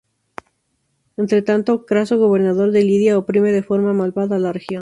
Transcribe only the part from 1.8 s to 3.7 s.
Craso, gobernador de Lidia, oprime de